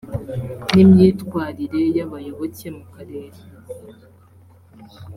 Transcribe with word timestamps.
n 0.73 0.75
imyitwarire 0.83 1.81
y 1.95 1.99
abayoboke 2.05 2.67
mu 2.75 2.83
karere 2.93 3.39